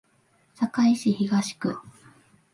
[0.57, 1.77] 堺市東区